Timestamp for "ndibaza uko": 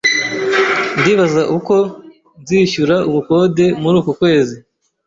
0.99-1.75